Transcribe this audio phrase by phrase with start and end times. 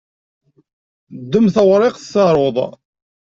[1.21, 2.57] Ddem tawriqt, taruḍ!